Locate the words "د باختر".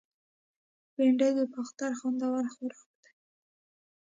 1.37-1.91